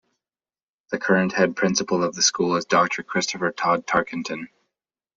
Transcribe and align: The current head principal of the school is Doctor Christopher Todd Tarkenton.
The 0.89 0.97
current 0.97 1.33
head 1.33 1.55
principal 1.55 2.03
of 2.03 2.15
the 2.15 2.23
school 2.23 2.55
is 2.55 2.65
Doctor 2.65 3.03
Christopher 3.03 3.51
Todd 3.51 3.85
Tarkenton. 3.85 4.47